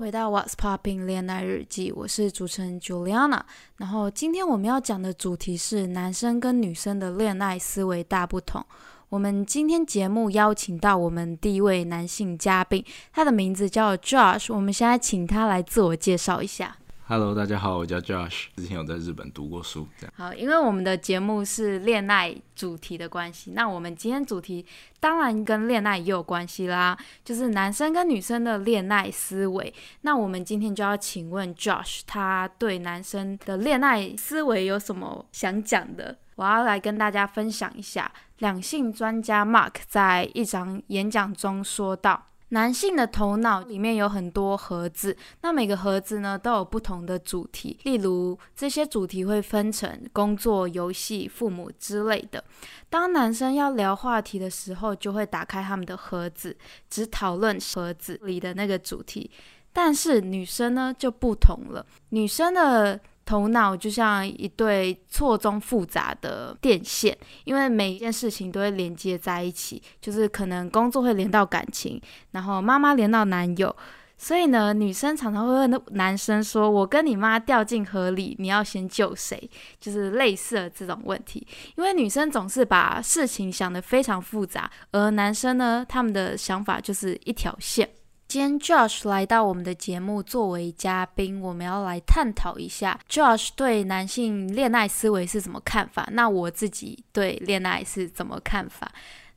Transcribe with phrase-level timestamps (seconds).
[0.00, 3.42] 回到 What's Popping 恋爱日记，我是主持人 Juliana。
[3.76, 8.64] 然后今天我们要讲的主题是男生跟女生的恋爱思维大不同。
[9.10, 12.82] 我们今天节目邀请到我们第一位男性嘉宾，
[13.12, 14.50] 他的名字叫 Josh。
[14.54, 16.78] 我们现在请他来自我介绍一下。
[17.10, 19.84] Hello，大家好，我叫 Josh，之前有在日本读过书。
[19.98, 24.64] 这样好，因为我们的节目是恋爱主题的关系，那我们今天主题
[25.00, 29.74] 当然跟恋爱也有关系啦，就是男生跟女生的恋爱思维。
[30.02, 36.16] 那我们今天就要请问 Josh，他对男生的恋爱思维有什么想讲的？
[36.36, 42.28] 我要来跟大家分享一下，两性专家 Mark 在一场演讲中说到。
[42.50, 52.42] 男性的头脑里面有很多盒子，那每个盒子呢都有不同的主题，例如这些主题会分成工作、游戏、父母之类的。
[52.88, 56.56] 当男生要聊话题的时候，就会打开他们的盒子，
[56.88, 59.30] 只讨论盒子里的那个主题。
[59.72, 63.00] 但是女生呢就不同了，女生的。
[63.30, 73.72] 头脑就像一对错综复杂的电线，因为每一件事情都会连接在一起，就是可能工作会连到感情，然后妈妈连到男友，
[74.18, 87.88] 所以呢，女生常常会问男生说：“我跟你妈掉进河里，你要先救谁？”就是类似的这种问题，因为女生总是把事情想得非常复杂，而男生呢，他们的想法就是一条线。
[88.30, 96.08] 今天 Josh 来到我们的节目作为嘉宾，我们要来探讨一下 Josh 对男性恋爱思维是怎么看法。
[96.12, 98.88] 那我自己对恋爱是怎么看法？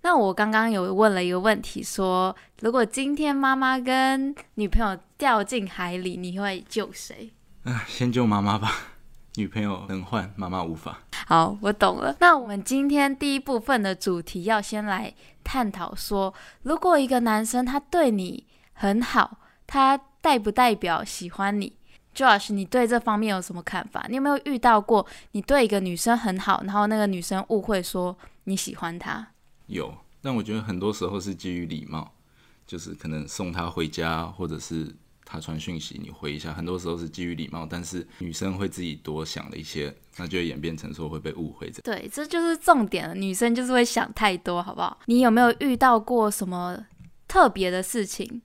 [0.03, 7.31] 那我刚刚有问了一个问题，说如果今天妈妈跟女朋友掉进海里，你会救谁？
[7.63, 8.71] 啊，先救妈妈吧，
[9.37, 10.99] 女朋友能换，妈妈无法。
[11.25, 12.15] 好，我懂了。
[12.19, 15.11] 那我们今天第一部分的主题要先来
[15.43, 18.45] 探讨说，如果一个男生他对你。
[18.73, 21.75] 很好，他代不代表喜欢你
[22.15, 24.05] ？Josh，你对这方面有什么看法？
[24.09, 29.27] 你有没有遇到过你对一个女生很好，然后那个女生误会说你喜欢她？
[29.67, 32.13] 有，但我觉得很多时候是基于礼貌，
[32.67, 34.93] 就是可能送她回家，或者是
[35.25, 44.99] 她传讯息你回一下，很多时候是基于礼貌，但是女生会自己多想了一些，那就会演变成说会被误会这对，这就是重点了，女生就是会想太多，好不好？
[45.05, 46.85] 你有没有遇到过什么
[47.27, 48.41] 特别的事情？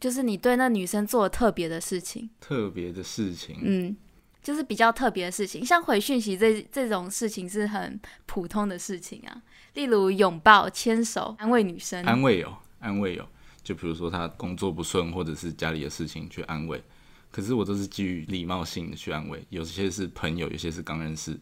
[0.00, 3.94] 就是你对那女生做特别的事情，特别的事情，嗯，
[4.42, 9.42] 就是比较特别的事情，像回讯息这这种事情是很普通的事情啊。
[9.74, 13.28] 例如拥抱、牵手、安慰女生，安慰有，安慰有。
[13.62, 16.82] 就比如说她工作不顺，或者是家里的事情去安慰，
[17.30, 19.44] 可是我都是基于礼貌性的去安慰。
[19.50, 21.38] 有些是朋友，有些是刚认识，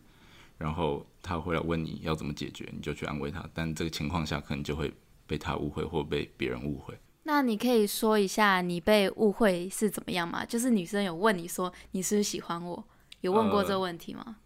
[0.59, 3.49] 然后他回来问你要怎么解决，你就去安慰他。
[3.55, 4.93] 但这个情况下可能就会
[5.29, 6.93] 被他误会，或被别人误会。
[7.29, 10.47] 那你可以说一下你被误会是怎么样吗？
[10.47, 12.83] 就是女生有问你说你是不是喜欢我，
[13.21, 14.37] 有问过这个问题吗？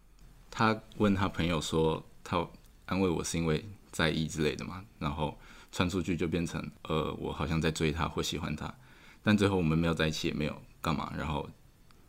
[0.51, 2.45] 他问他朋友说他
[2.87, 5.33] 安慰我是因为在意之类的嘛，然后
[5.71, 8.75] 传出去就变成呃我好像在追他或喜欢他，
[9.23, 11.49] 但最后我们没有在一起也没有干嘛，然后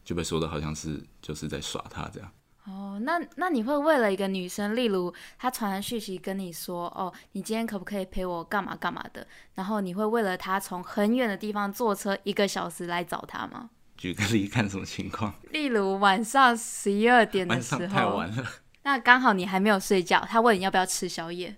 [0.05, 2.29] 就被说的好像是就是在耍他这样。
[2.67, 9.27] 哦，那那你会为了一个女生，例如她传讯息跟你说，哦，你今天可不可以陪我干嘛干嘛的？
[9.55, 13.69] 然后你会为了她从很远的地方坐车一个小时来找她吗？
[13.97, 15.35] 举个例，看什么情况？
[15.51, 18.45] 例如晚上十一二点的时候，太晚了。
[18.83, 21.57] 那刚好你还没有睡觉，他问你要不要吃宵夜，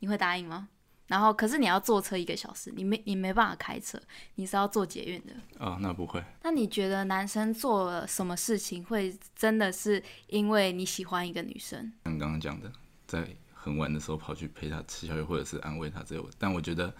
[0.00, 0.68] 你会答应吗？
[1.08, 3.98] 然后，可是你要坐车一个小时，你没你没办法开车，
[4.34, 5.32] 你是要坐捷运的。
[5.58, 6.22] 哦，那不会。
[6.42, 11.90] 那你觉得男生做了什么事情会真的是因为你喜欢一个女生？
[12.04, 12.70] 像刚刚讲的，
[13.06, 16.28] 在很晚的时候跑去陪她吃宵夜，或者是安慰她这种。
[16.38, 16.94] 但我觉得，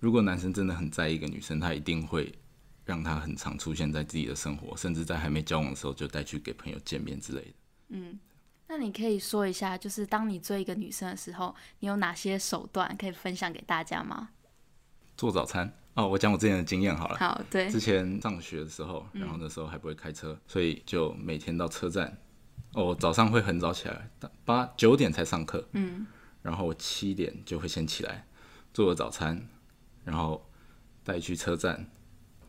[0.00, 2.30] 如果男生真的很在意一个女生，他一定会
[2.84, 7.54] 让她很常出现在自己的生活，甚至在还没交往的时候就带去给朋友见面之类的。
[7.88, 8.18] 嗯。
[8.66, 14.30] 那你可以说一下，就是当你追一个女生的时候，你有哪些手段可以分享给大家吗？
[15.16, 17.16] 做早餐哦，我讲我之前的经验好了。
[17.18, 17.68] 好，对。
[17.70, 22.18] 之前上学的时候，然后那时候还不会开车，所以就每天到车站，
[22.72, 24.10] 哦，早上会很早起来，
[24.44, 26.06] 八九点才上课，嗯，
[26.42, 28.26] 然后我七点就会先起来
[28.72, 29.46] 做个早餐，
[30.04, 30.50] 然后
[31.04, 31.88] 带去车站，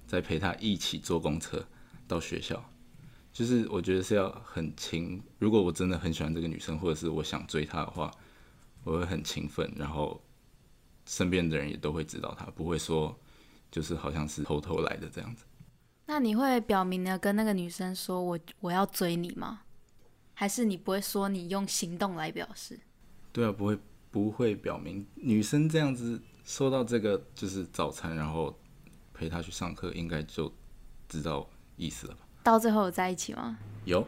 [0.08, 1.68] 再陪她一起坐公车
[2.08, 2.64] 到学校。
[3.36, 8.10] 就是我觉得是要很勤，如果我真的很喜欢这个女生，或者是我想追她的话，
[8.86, 10.24] 我会很勤奋，然后
[11.06, 13.14] 身边的人也都会知道她，不会说
[13.70, 15.44] 就是好像是偷偷来的这样子。
[16.06, 19.64] 那你会表明的跟那个女生说我我要追你吗？
[20.34, 22.80] 还是你不会说你用行动来表示？
[23.34, 23.78] 对啊，不会
[24.12, 25.06] 不会表明。
[25.16, 28.58] 女生这样子收到这个就是早餐，然后
[29.14, 30.50] 陪她去上课，应该就
[31.10, 31.46] 知道
[31.76, 32.25] 意思了吧？
[32.46, 33.58] 到最后有在一起吗？
[33.86, 34.08] 有，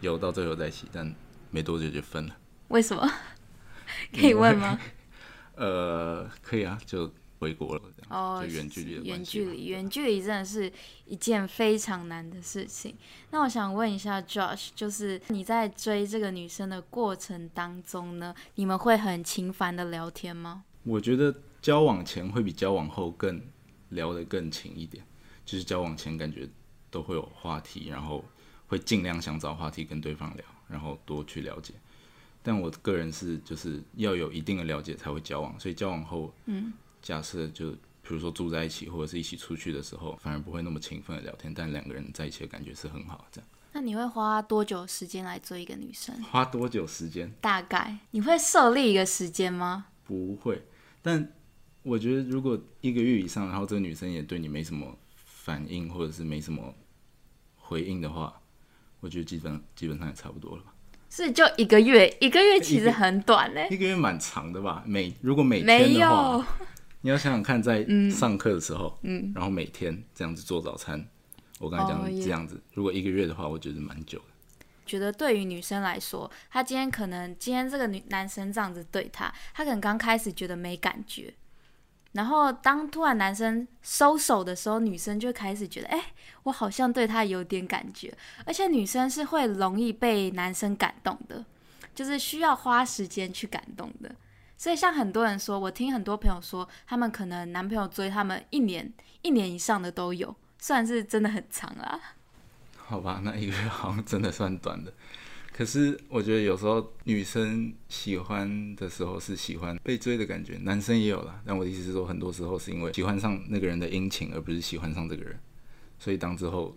[0.00, 1.12] 有到最后在一起，但
[1.50, 2.36] 没多久就分了。
[2.68, 3.10] 为什么？
[4.14, 4.78] 可以问吗？
[5.56, 10.72] 呃，可以啊，就回国了，哦，就远距离的远距离，远距离真的是
[11.06, 12.96] 一件非常难的事情。
[13.32, 20.62] 那我想问一下 Josh，就是你在追这个女生的过程当中呢，你们会很频繁的聊天吗？
[20.84, 23.42] 我觉得交往前会比交往后更
[23.88, 25.04] 聊得更勤一点，
[25.44, 26.48] 就是交往前感觉
[26.92, 28.24] 都会有话题，然后
[28.68, 31.74] 会尽量想找话题跟对方聊，然后多去了解。
[32.42, 43.26] 但我个人是就是要有一定的了解才会交往，所以交往后，嗯，假设就比如说住在一起或者是一起出去的时候，反而不会那么勤奋的聊天，但两个人在一起的感觉是很好。
[43.32, 46.14] 这样那你会花多久时间来追一个女生？
[46.24, 47.32] 花多久时间？
[47.40, 49.86] 大概你会设立一个时间吗？
[50.04, 50.62] 不会，
[51.00, 51.32] 但
[51.82, 56.74] 我觉得如果一个月以上，然后这个女生也对你没什么反应，或者是没什么
[57.62, 58.40] 回应的话，
[59.00, 60.74] 我觉得基本基本上也差不多了吧。
[61.08, 64.82] 是就一个月，一个月其实很短嘞、一个月蛮长的吧？
[64.86, 66.44] 每如果每没天的话有，，
[67.02, 71.06] 你要想想看，在上课的时候，嗯，然后每天这样子做早餐，
[71.58, 74.24] 我刚才讲这样子，如果一个月的话，我觉得蛮久的。
[74.86, 81.32] 觉得对于女生来说，她今天可能今天这个女男生这样子对她，她可能刚开始觉得没感觉，
[82.12, 86.12] 然后当突然男生收手的时候，女生就开始觉得，哎、
[86.42, 88.12] 我好像对他有点感觉，
[88.44, 91.44] 而且女生是会容易被男生感动的，
[91.94, 94.14] 就是需要花时间去感动的。
[94.58, 98.92] 所以像很多人说，我听很多朋友说，他们可能男朋友追他们一年、
[99.22, 101.98] 一年以上的都有，算是真的很长啦。
[102.76, 104.92] 好吧，那一个月好像真的算短的。
[105.52, 111.42] 可是我觉得有时候女生喜欢的时候是喜欢被追的感觉，男生也有啦。
[111.44, 115.38] 但我的意思是说，很多时候是因为喜欢上那个人的殷勤，而不是喜欢上这个人。
[115.98, 116.76] 所以当之后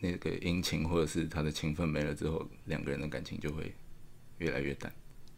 [0.00, 3.74] 那个殷勤或者是他的情分没了之后，两个人的感情就会
[4.38, 4.92] 越来越淡。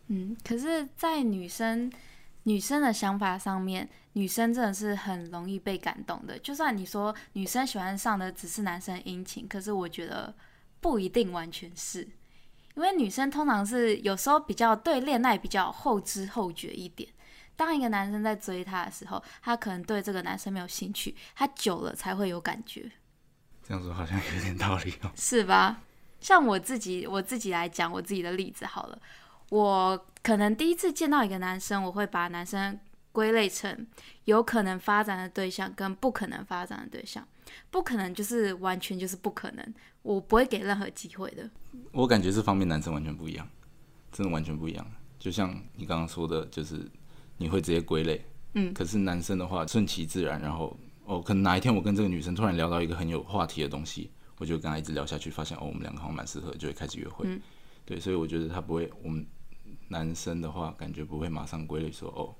[0.08, 1.92] 嗯，可是，在女生
[2.44, 6.38] 女生的想法上面，女生真的是很容易被感动的。
[6.38, 10.32] 就算你说女生喜欢上的只是男生殷勤，可是我觉得
[10.80, 12.06] 不一定完全是，
[12.76, 17.08] 因为女生通常是有时候比较对恋爱比较后知后觉一点。
[17.56, 22.90] 当一个男生在追她的时候，她可能对这个男生没有兴趣，她久了才会有感觉。
[23.66, 25.10] 这样说好像有点道理哦。
[25.16, 25.80] 是吧？
[26.20, 28.98] 像我自己，我自己来讲我自己的例子好了。
[29.48, 32.78] 我可能第一次见到一个男生，我会把男生
[33.12, 33.86] 归类成
[34.24, 37.26] 有可能发展的对象跟不可能发展的对象。
[37.70, 41.48] 不可能就是完全就是不可能，我不会给任何机会的。
[41.92, 43.48] 我感觉这方面男生完全不一样，
[44.12, 44.86] 真的完全不一样。
[45.18, 46.88] 就像你刚刚说的，就是
[47.36, 57.26] 你会直接归类，嗯，可是男生的话顺其自然，然后哦，可能哪一天我跟这个女生突然聊到一个很有话题的东西，我就跟她一直聊下去，发现哦，我们两个好像蛮适合，就会开始约会。
[57.28, 57.40] 嗯
[57.84, 59.24] 对，所以我觉得他不会，我们
[59.88, 62.34] 男生的话感觉不会马上归类说哦，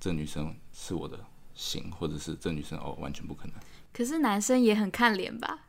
[0.00, 1.18] 这女生是我的
[1.54, 3.54] 型，或者是这女生哦完全不可能。
[3.92, 5.66] 可是男生也很看脸吧？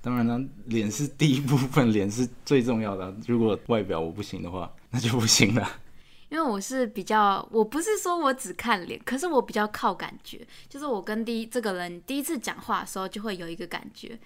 [0.00, 3.14] 当然了，脸是第一部分，脸是最重要的啊。
[3.26, 5.68] 如果外表我不行的话，那就不行了。
[6.28, 14.18] 因为我是比较，我不是说我只看脸，可是我比较靠感觉，就是我跟第一这个人第一次讲话的时候就会有一个感觉，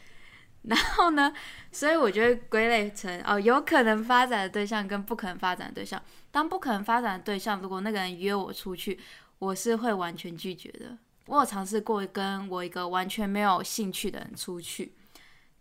[0.62, 1.32] 然后呢，
[1.72, 6.02] 所以我就会归类成哦，有可能发展的对象跟不可能发展的对象。
[6.30, 8.98] 当不可能发展的对象，如果那个人约我出去，
[9.38, 10.96] 我是会完全拒绝的。
[11.26, 14.92] 我有尝试过跟我一个完全没有兴趣的人出去，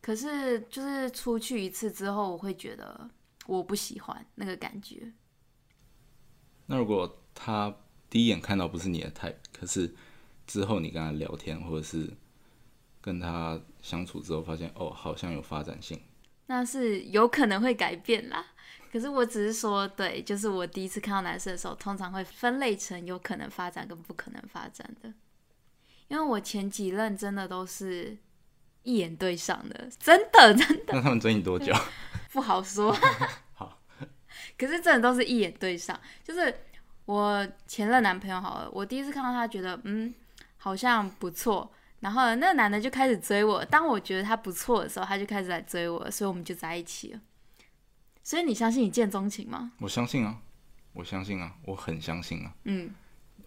[0.02, 3.10] 可是就是出去一次之后，我会觉得
[3.46, 5.14] 我不喜欢那个感觉。
[6.66, 7.76] 那如果他
[8.10, 9.94] 第一眼看到不是你的 type，可是
[10.48, 12.12] 之后你跟他聊天，或者是
[13.02, 16.02] 跟他相处之后，发现哦，好像有发展性，
[16.48, 18.46] 那是有可能会改变啦。
[18.92, 25.14] 可是我只是说，对，就是我第一次看到男生的时候，通常会分类成有可能发展跟不可能发展的。
[26.10, 28.18] 因为我前几任真的都是
[28.84, 31.74] 一眼对上的，真的真的 那他们追你多久？
[32.32, 32.92] 不好说。
[33.54, 33.82] 好，
[34.58, 36.54] 可是真的都是一眼对上，就是
[37.06, 40.14] 我前任男朋友好了，我第一次看到他，觉得嗯
[40.58, 47.22] 好像不错，然后那个男的就开始追我，当我觉得他不错的时候，他就开始来追我，所以我们就在一起了。
[48.24, 49.72] 所以你相信一见钟情吗？
[49.80, 50.38] 我相信啊，
[50.94, 52.54] 我相信啊，我很相信啊。
[52.66, 52.94] 嗯，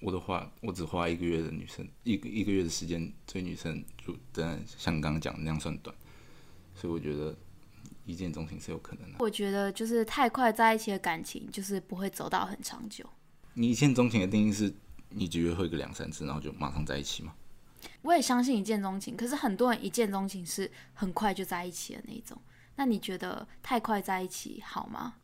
[0.02, 5.94] 我的话，我只花一个月的女生，一个一个月的时间追女生，就真的像你刚刚讲的那样算短，
[6.75, 7.35] 所以我觉得
[8.04, 9.18] 一见钟情是有可能的。
[9.21, 13.09] 我觉得就是太快在一起的感情，就是不会走到很长久。
[13.54, 14.75] 你一见钟情的定义是，
[15.11, 17.35] 你只约会个两三次，然后就马上在一起吗？
[18.02, 22.37] 我也相信一见钟情，可是很多人一见钟情是很快就在一起的那种。
[22.75, 25.14] 那你觉得太快在一起好吗？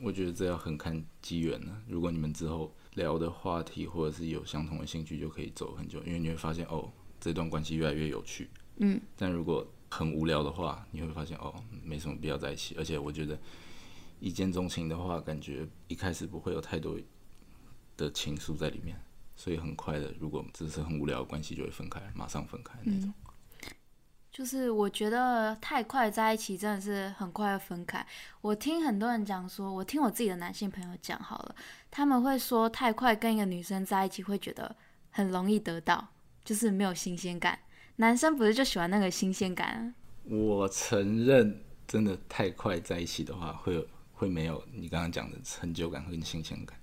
[0.00, 1.82] 我觉得这要很看机缘了。
[1.88, 8.50] 如果你们之后聊的话题或者是有相同的兴趣，就可以走很久，因为你会发现哦，这段关系越来越有趣。
[8.76, 12.74] 嗯，但如果很无聊的话，你会发现哦，没什么必要在一起。
[12.76, 13.38] 而且我觉得
[14.20, 16.98] 一见钟情的话，感觉一开始不会有太多
[17.96, 19.00] 的情愫在里面，
[19.34, 23.12] 所以很快的，如果只是很无聊的关系，就会分开，马上分开那种。
[24.38, 28.06] 就是我觉得太快在一起真的是很快要分开。
[28.40, 31.56] 我听很多人讲说，我听我自己的男性朋友讲好了，
[31.90, 34.76] 他们会说太快跟一个女生在一起会觉得
[35.10, 36.06] 很容易得到，
[36.44, 37.58] 就是没有新鲜感。
[37.96, 39.92] 男生不是就喜欢那个新鲜感？
[40.26, 46.78] 我承认，真的太快在一起的话，会有会没有你刚刚讲的成就感和新鲜感。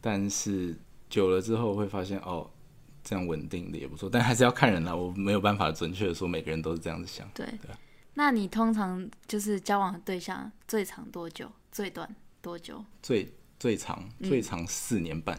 [0.00, 2.48] 但是久了之后会发现，哦。
[3.10, 4.94] 这样稳定的也不错，但还是要看人啦。
[4.94, 7.28] 我没有办法准确的说每个人都是这样子想。
[7.34, 7.44] 对，
[8.14, 11.50] 那你通常就是交往的对象最长多久？
[11.72, 12.08] 最短
[12.40, 12.84] 多久？
[13.02, 15.36] 最最长最长四年半，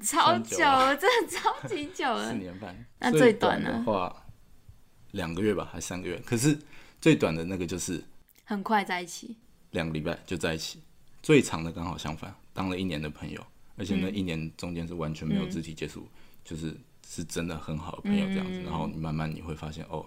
[0.00, 2.30] 超久了，真的超级久了。
[2.30, 2.74] 四年半。
[2.98, 4.24] 那最短的话，
[5.10, 6.18] 两个月吧，还三个月？
[6.24, 6.58] 可是
[6.98, 8.02] 最短的那个就是
[8.44, 9.36] 很快在一起，
[9.72, 10.80] 两个礼拜就在一起。
[11.22, 16.08] 最长的刚好相反，当了一年的朋友，而且那一年中间是完全没有肢体接触。
[16.44, 20.04] 就是是真的很好的朋友这样子，然后你慢慢你会发现哦，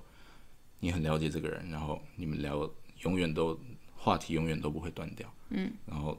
[0.79, 2.69] 你很了解这个人，然后你们聊
[3.01, 3.59] 永远都
[3.95, 6.17] 话题永远都不会断掉，嗯，然后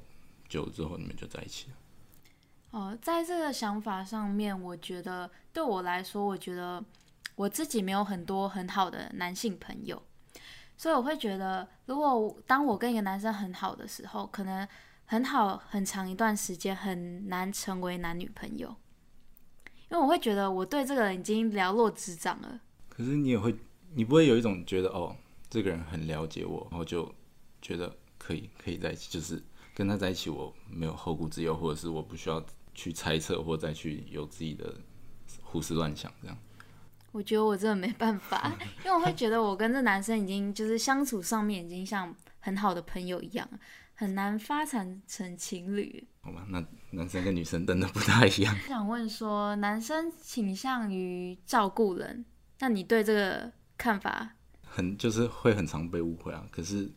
[0.49, 1.77] 久了之后你们就在一起了。
[2.71, 6.85] 哦，在这个想法上面，我觉得对我来说，我觉得
[7.35, 10.03] 我自己没有很多很好的男性朋友，
[10.77, 14.69] 所以我会觉得，如果当我跟一个男生很好的时候，可能
[15.07, 18.77] 很好很长一段时间很难成为男女朋友。
[19.91, 22.61] 因为我会觉得我对这个人已经了若指掌了。
[22.89, 23.55] 可是你也会，
[23.95, 25.17] 你不会有一种觉得哦，
[25.49, 27.13] 这个人很了解我，然后就
[27.63, 29.43] 觉得可以可以在一起，就是
[29.75, 34.75] 跟他在一起，我没有后顾之忧，或者是我不需要去猜测或再去有自己的
[35.43, 36.37] 胡思乱想这样。
[37.11, 38.53] 我觉得我真的没办法，
[38.85, 43.49] 因为我会觉得我跟这男生已经就是相处上面已经像很好的朋友一样。
[44.01, 46.47] 很难发展成情侣，好吧？
[46.51, 48.57] 那男生跟女生真的不太一样。
[48.69, 52.25] 想问说，男生倾向于照顾人，
[52.61, 54.37] 那你对这个看法？
[54.63, 56.47] 很就是会很常被误会啊。
[56.53, 56.89] 可是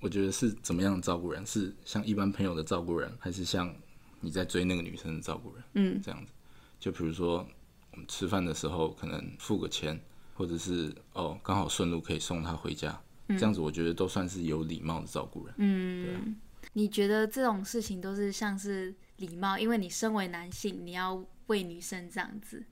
[0.00, 1.44] 我觉得是怎么样照顾人？
[1.44, 3.74] 是像一般朋友的照顾人，还是像
[4.20, 5.64] 你在追那个女生的照顾人？
[5.74, 6.32] 嗯，这样子。
[6.78, 7.44] 就比如说
[7.90, 10.00] 我们吃饭的时候，可能付个钱，
[10.34, 12.96] 或者是哦刚好顺路可以送她回家。
[13.28, 15.54] 这样子，我觉得都算是有礼貌的照顾人。
[15.58, 16.34] 嗯，对。
[16.74, 22.64] 你觉得这种事情都是像是礼貌，因为你身为男性，你要为女生这样子。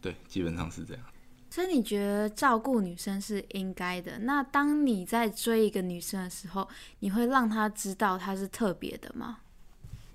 [0.00, 1.02] 对，基本上是这样。
[1.50, 4.18] 所以你觉得照顾女生是应该的？
[4.20, 6.68] 那当你在追一个女生的时候，
[7.00, 9.38] 你会让她知道她是特别的吗？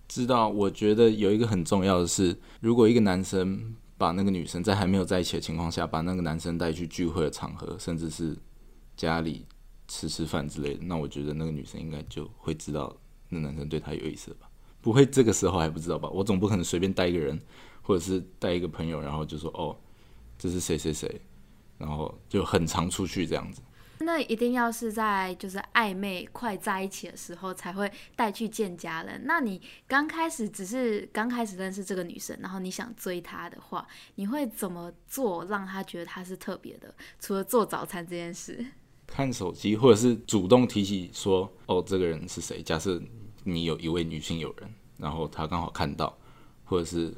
[0.07, 0.49] 知道。
[0.49, 8.35] 我觉得有一个很重要的是，如果一个男生把那个女生在还没有在一起的情况下，把那个男生带去聚会的场合，甚至是。
[8.99, 9.45] 家里
[9.87, 12.93] 吃吃饭之类的，那我觉得那个女生应该就会知道
[13.29, 14.49] 那男生对她有意思吧？
[14.81, 16.09] 不会这个时候还不知道吧？
[16.09, 17.39] 我总不可能随便带一个人，
[17.81, 19.73] 或者是带一个朋友，然后就说哦，
[20.37, 21.21] 这是谁谁谁，
[21.77, 23.61] 然后就很常出去这样子。
[24.01, 29.21] 那一定要是在就是暧昧快在一起的时候才会带去见家人。
[29.25, 36.93] 那你刚开始只是刚开始认识这个女生，然后你想追她的话，你会怎么做让她觉得她是特别的？
[37.19, 38.65] 除了做早餐这件事。
[39.09, 43.01] 看手机，或者是主动提起说：“哦，这个人是谁？”假设
[43.43, 46.15] 你有一位女性友人，然后她刚好看到，
[46.63, 47.13] 或者是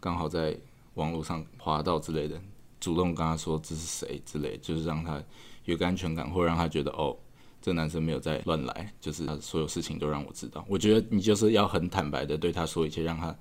[0.00, 0.58] 刚好在
[0.94, 2.40] 网络上滑到之类的，
[2.80, 5.22] 主动跟她说这是谁之类，就是让她
[5.66, 7.16] 有个安全感，或让她觉得哦，
[7.62, 10.64] 这男生没有在乱来，就是他所有事情都让我知道。
[10.66, 13.36] 我觉得你就是要很坦白的对他说一切，让他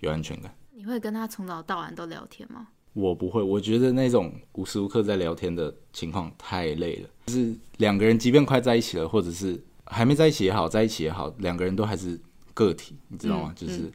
[0.00, 0.54] 有安全感。
[0.70, 2.68] 你会跟他从早到晚都聊天吗？
[2.92, 7.08] 我不会，我觉得那种无时无刻在聊天的情况太累了。
[7.26, 12.20] 就是两个人，即便快在一起了，或者是还没在一起也好，在一起也好，两个人都还是
[12.52, 13.52] 个体，你知道吗？
[13.56, 13.90] 就是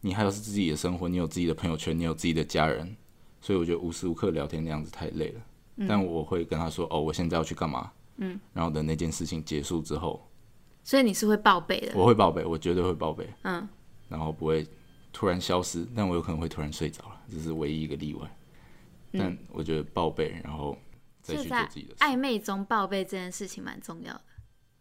[0.00, 2.96] 你还有是自己的生活，你有自己的朋友圈，你有自己的家人，
[3.40, 5.40] 所以我觉得无时无刻聊天那样子太累了。
[5.88, 10.28] 但我会跟他说：“哦，我现在要去干嘛？”嗯，然后等那件事情结束之后，
[10.84, 11.92] 所以你是会报备的。
[11.96, 13.26] 我会报备，我绝对会报备。
[13.42, 13.66] 嗯，
[14.08, 14.66] 然后不会。
[15.12, 18.36] 突然消失，但我有可能会突然睡着了，这是唯一一个例外。
[19.12, 20.78] 但我觉得报备，然后
[21.20, 24.22] 再去做自己的暧昧中报备这件事情蛮重要的，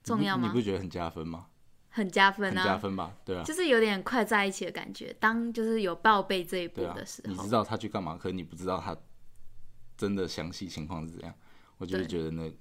[0.04, 0.48] 重要吗？
[0.48, 1.48] 你不觉得很加分吗？
[1.92, 3.16] 很加分很啊，加分吧？
[3.26, 5.12] 对啊，就是有点快在一起的感觉。
[5.20, 8.96] 当就是有报备这一步的时，候，你知道他去干嘛，可你不知道他
[9.98, 11.34] 真的详细情况是怎样，
[11.80, 12.54] 我就觉得那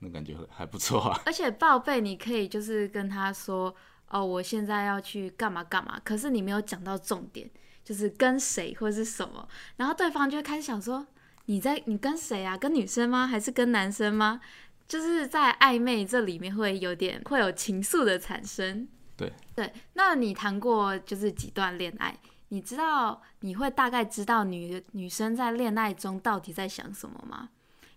[0.00, 1.22] 那感觉还不错啊。
[1.24, 3.72] 而且报备你可以就是跟他说，
[4.08, 7.50] 哦，我现在要去干嘛干嘛，可是你没有讲到重点，
[7.84, 11.06] 就是跟谁或是什么，然后对方就会开始想说，
[11.46, 12.56] 你在你跟谁啊？
[12.56, 13.26] 跟女生吗？
[13.26, 14.40] 还是跟男生吗？
[14.86, 18.86] 就是在暧昧这里面会有点会有情愫的产生。
[19.16, 22.16] 对对，那你谈过就是几段恋爱？
[22.50, 27.48] 你知道你会大概知道女女生在恋爱中到底在想什么吗？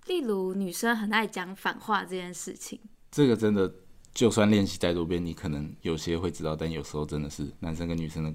[0.07, 2.79] 例如女生很爱讲反话这件事情。
[3.11, 3.71] 这个真的，
[4.13, 8.33] 就算练习再多遍，你可能有些会知道，但有时候真的是男生跟女生的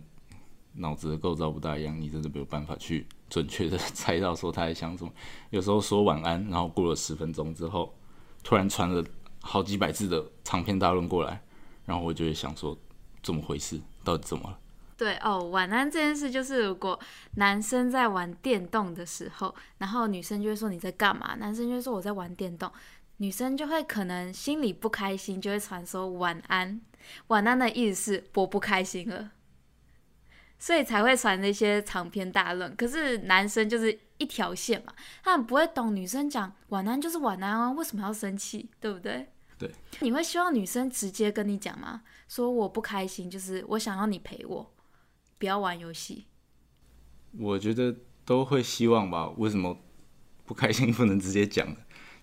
[0.75, 5.13] 脑子的构造不大一样，你真的没有办法去准确的猜到说他在想什么。
[5.51, 7.95] 有时候说晚安，然后过了十分钟之后，
[8.43, 9.05] 突然传了
[9.41, 11.43] 好几百字的长篇大论过来，
[11.85, 12.77] 然后我就会想说，
[13.23, 13.81] 怎么回事？
[14.03, 14.59] 到底怎么了？
[14.97, 16.99] 对哦，晚安这件事就是，如果
[17.35, 22.71] 男生在玩电动的时候，然后女生就会说你在干嘛，男生就会说我在玩电动，
[23.19, 26.81] 女生就会可能心里不开心，就会传说晚安。
[27.29, 29.31] 晚安的意思是我不开心了，
[30.59, 32.75] 所以才会传那些长篇大论。
[32.75, 39.29] 可是男生就是一条线嘛，他们不会懂女生讲晚安就是晚安啊，为什么要生气，对不对？
[39.59, 42.03] 对，你会希望女生直接跟你讲吗？
[42.27, 44.75] 说我不开心，就是我想要你陪我。
[45.39, 46.27] 不要玩游戏。
[47.39, 47.95] 我觉得
[48.25, 49.29] 都会希望吧。
[49.37, 49.77] 为什么
[50.47, 51.77] 不开心不能直接讲呢？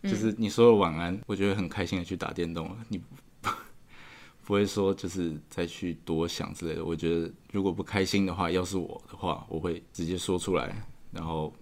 [0.03, 3.15] 就是你说了晚安，我觉得很开心的去打电动了，你不
[4.43, 6.83] 不会说就是再去多想之类的。
[6.83, 10.75] 我觉得如果不开心的话，要是我的话，我会直接说出来，
[11.11, 11.53] 然后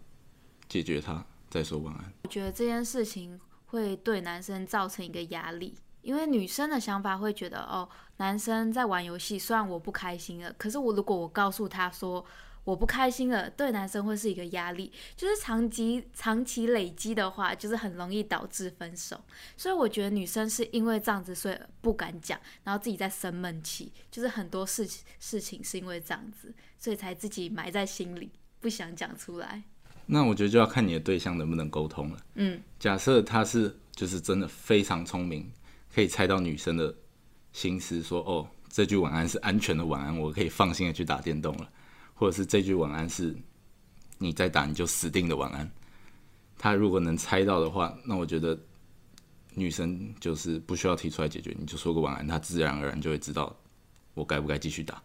[0.67, 2.13] 解决它，再说晚安。
[2.23, 12.25] 我觉得这件事情会对男生造成一个压力，因为女生的想法会觉得，哦，男生在玩游戏，虽然我不开心了，可是我如果我告诉他说
[12.69, 19.19] 我不开心了，对男生会是一个压力，就是长期长期累积的话，就是很容易导致分手。
[19.57, 29.63] 所以我觉得女生是因为这样子，所以不敢讲，然后自己在生闷气，就是很多事情事情是因为这样子，所以才自己埋在心里，不想讲出来。
[30.05, 32.19] 那我觉得就要看你的对象能不能沟通了。
[32.35, 35.51] 嗯，假设他是就是真的非常聪明，
[35.93, 36.95] 可以猜到女生的
[37.51, 41.69] 心思说，哦，这句晚安是安全的晚安，我可以放心的去打电动了，
[42.19, 43.33] 或者是这句晚安是
[44.17, 45.71] 你再打你就死定的晚安。
[46.57, 48.59] 他如果能猜到的话，那我觉得
[49.53, 53.55] 女生就是不需要提出来解决，你就说个晚安，他自然而然就会知道
[54.15, 55.01] 我该不该继续打。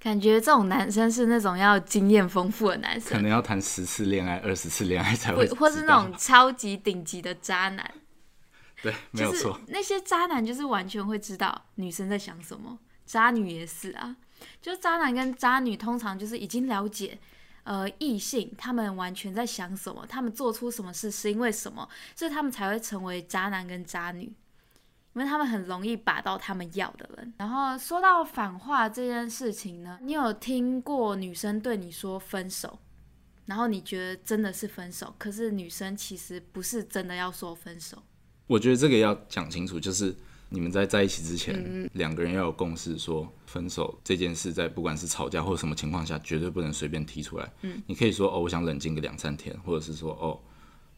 [0.00, 7.94] 感觉这种男生是那种要经验丰富的男生可，能要谈十次恋爱、二十次恋爱才会，或或是那种超级顶级的渣男，
[8.82, 9.60] 对，没有就是错。
[9.68, 14.16] 那些渣男就是完全会知道女生在想什么，渣女也是啊，
[14.60, 17.18] 就渣男跟渣女通常就是已经了解。
[17.62, 27.34] 呃，异性他们完全在想什么，他们做出什么事是因为什么，所以他们才会成为渣男跟渣女，因为他们很容易把到他们要的人。
[27.36, 32.78] 然后说到反话这件事情呢，你有听过女生对你说分手，
[33.44, 38.02] 然后你觉得真的是分手，可是女生其实不是真的要说分手。
[38.46, 40.16] 我觉得这个要讲清楚，就是
[40.52, 47.52] 你们在在一起之嗯前，两、个人要有共识，说分手这件事，在不管是吵架或什么情况下，绝对不能随便提出来。
[47.62, 50.38] 嗯，你可以说哦，我想冷静个两三天，或者是说哦，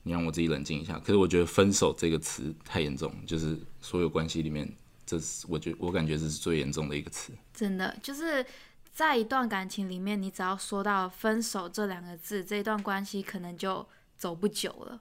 [0.02, 0.98] 你让我自己冷静一下。
[0.98, 4.66] 可是我觉得分手这个词太严重，就是所有关系里面，
[5.04, 7.32] 这是我觉我感觉这是最严重的一个词。
[7.52, 8.44] 真的就是
[8.90, 13.86] 在一段感情里面，你只要说到分手这两个字，这一段关系可能就
[14.16, 15.00] 走不久了。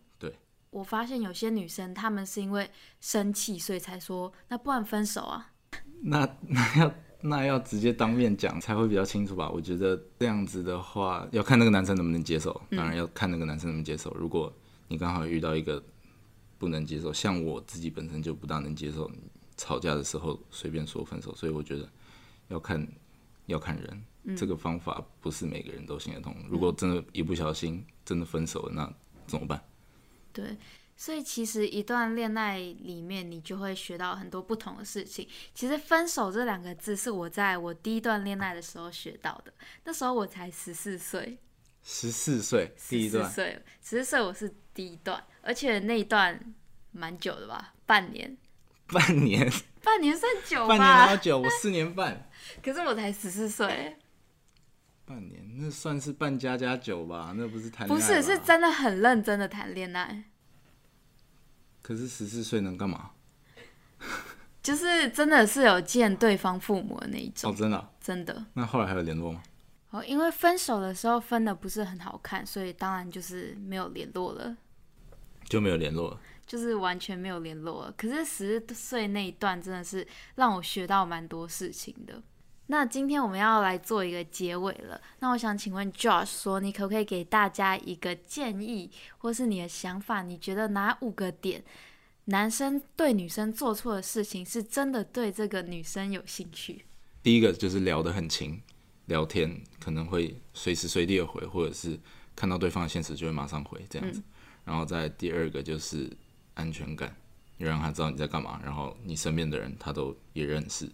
[0.71, 5.51] 对，我发现有些女生她们是因为生气，所以才说那不然分手啊。
[6.03, 9.49] 那那要那要直接当面讲才会比较清楚吧？
[9.49, 14.11] 我觉得这样子的话，要看那个男生能不能接受，当然要看那个男生能不能接受。
[14.15, 14.51] 如果
[14.87, 15.83] 你刚好遇到一个
[16.57, 19.09] 不能接受，像我自己本身就不大能接受
[19.57, 21.87] 吵架的时候随便说分手，所以我觉得
[22.47, 22.87] 要看
[23.45, 26.35] 要看人，这个方法不是每个人都行得通。
[26.49, 28.93] 如果真的一不小心真的分手了，那
[29.27, 29.61] 怎么办？
[30.33, 30.57] 对，
[30.95, 35.27] 所以其实一段恋爱里面，你就会学到很多不同的事情。
[35.53, 41.37] 其实“分手”这两个字是我在我第一段恋爱的时候学到的，那时候我才十四岁，
[41.83, 46.39] 十四岁第一十四段，岁，十四岁我是第一段，而且那一段
[46.91, 48.37] 蛮久的吧，半年，
[48.87, 49.51] 半年，
[49.83, 51.17] 半年算久半年好？
[51.17, 51.39] 久？
[51.39, 52.29] 我四年半。
[52.61, 53.97] 可是我才十四岁，
[55.11, 57.33] 半年，那算是半家家酒吧？
[57.35, 60.23] 那不是谈不恋爱吧是，是真的很认真的谈恋爱。
[61.81, 63.11] 可是十四岁能干嘛？
[64.63, 68.45] 就是真的是有见对方父母的那一种，哦，真的啊、真的。
[68.53, 69.43] 那后来还有联络吗？
[69.89, 74.55] 哦，因为分手的时候分的不是很好看，所以当然就是没有联络了，
[75.43, 76.21] 就没有联络了。
[76.47, 77.93] 就是完全没有联络了。
[77.97, 82.21] 可是十岁那一段真的是让我学到蛮多事情的。
[82.71, 90.21] 那今天我们要来做一个结尾了，那我想请问 Josh 说，你可不可以给大家一个建议，或是你的想法？
[90.21, 91.61] 你觉得哪五个点，
[92.25, 96.85] 男生对女生做错的事情，是真的对这个女生有兴趣？
[97.21, 98.61] 第一个就是聊得很勤，
[99.07, 101.99] 聊天可能会随时随地的回，或者是
[102.37, 104.23] 看到对方的现实就会马上回这样子。
[104.63, 106.09] 然后再第二个就是
[106.53, 107.13] 安全感，
[107.57, 110.89] 你让他知道你在干嘛，然后你身边的人他都也认识。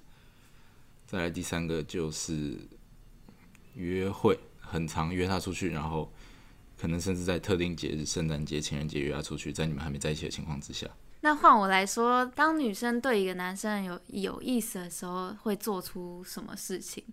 [1.07, 2.59] 再来第三个就是
[3.75, 6.11] 约会，很常约他出去，然后
[6.77, 10.85] 可能甚至在特定节日，圣诞节、情人节约他出去，在你们还没在一起的情况之下。
[11.21, 17.03] 那换我来说，当女生对一个男生有有意思的时候，会做出什么事情？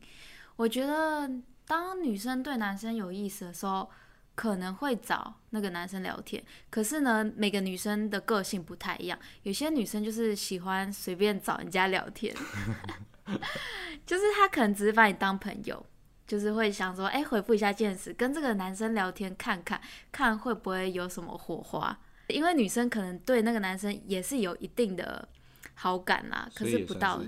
[0.56, 1.30] 我觉得，
[1.64, 3.88] 当女生对男生有意思的时候，
[4.34, 6.42] 可能会找那个男生聊天。
[6.68, 12.34] 可是呢，每个女生的个性不太一样，有些女生就是喜欢随便找人家聊天，
[14.06, 15.84] 就是他可能只是把你当朋友，
[16.26, 19.80] 就是会想说，哎、回复一下见识，跟这个男生聊天看看，
[20.12, 21.98] 看会不会有什么火花。
[22.28, 25.28] 因为女生可能对那个男生也是有一定的
[25.74, 27.22] 好感啦，可是不到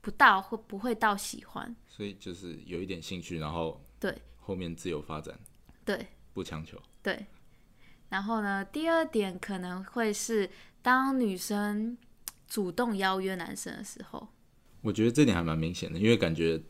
[0.00, 1.74] 不到会不会到喜欢？
[1.86, 5.34] 所以就是有一点兴趣，然后对后面自由发展，
[5.84, 6.78] 对不强求。
[7.02, 7.26] 对。
[8.10, 10.48] 然后呢，第二点可能会是
[10.82, 11.96] 当女生
[12.46, 14.28] 主动邀约男生的时候，
[14.84, 16.62] 我觉得这点还蛮明显的，因为感觉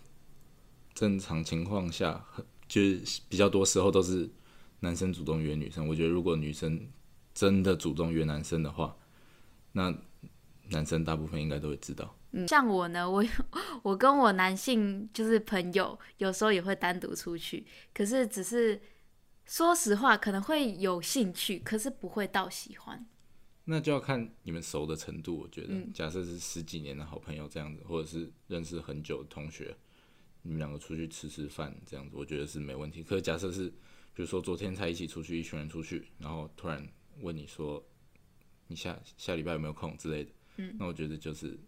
[0.94, 2.24] 正常情况下，
[2.68, 4.30] 就是比较多时候都是
[4.78, 5.88] 男生主动约女生。
[5.88, 6.88] 我觉得如果女生
[7.34, 8.96] 真的主动约男生的话，
[9.72, 9.92] 那
[10.70, 12.16] 男生大部分应该都会知道。
[12.30, 13.24] 嗯，像我呢，我
[13.82, 18.80] 我跟我男性就是朋友，有时候也会单独出去，可是只是
[19.44, 23.04] 说实话，可能会有兴趣，可是不会到喜欢。
[23.64, 25.38] 那就要看你们熟的程度。
[25.38, 29.76] 我觉得，假设是十几年的好朋友这样子，或者是认识很久的同学，
[30.42, 33.02] 你们两个出去吃吃饭这样子，我觉得是没问题。
[33.02, 33.68] 可是假设是，
[34.12, 36.86] 比如说昨天才一起出去，一群人出去，然后突然
[37.20, 37.82] 问你说，
[38.66, 41.58] 你下下礼拜有没有空之类的，嗯，那我觉得就是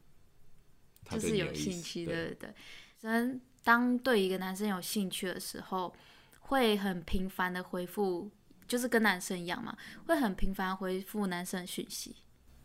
[1.04, 2.54] 他就是有兴趣，对对对对。
[2.98, 5.94] 真当对一个男生有兴趣的时候，
[6.40, 8.30] 会很频繁的回复，
[8.66, 9.76] 就是跟男生一样嘛，
[10.07, 12.16] 会很频繁回复男生的讯息。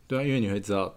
[0.06, 0.94] 对啊，因为你会知道，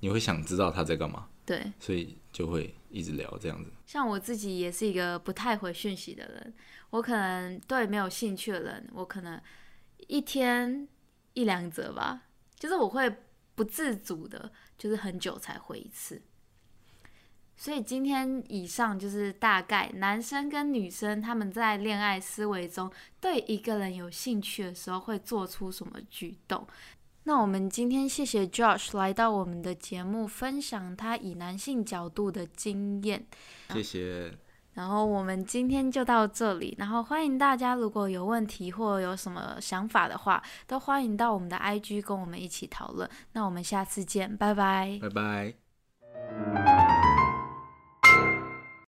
[0.00, 3.70] 你会想知道他在干嘛，对，所以就会一直聊这样子。
[3.86, 6.54] 像我自己也是一个不太回讯息的人，
[6.90, 9.40] 我可能对没有兴趣的人，我可能
[10.06, 10.86] 一天
[11.34, 12.22] 一两则吧，
[12.56, 13.10] 就是我会
[13.54, 16.20] 不自主的，就是很久才回一次。
[17.58, 22.88] 所以今天以上就是大概男生跟女生他们在恋爱思维中
[23.20, 26.64] 对一个人有兴趣的时候会做出什么举动。
[27.24, 33.26] 那我们今天谢谢 Josh 来到我们的节目，分享他以男性角度的经验。
[33.70, 34.32] 谢谢，
[34.74, 43.10] 然后我们今天就到这里，然后欢迎大家如果有问题或有什么想法的话，都欢迎到我们的 IG 跟我们一起讨论。
[43.32, 44.98] 那我们下次见，拜拜。
[45.02, 46.77] 拜拜。